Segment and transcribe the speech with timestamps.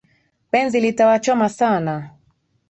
[0.51, 1.95] Penzi litawachoma sana